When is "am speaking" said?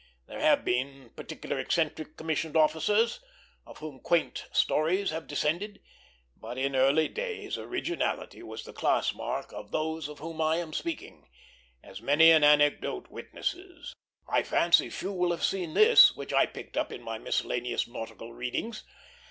10.57-11.29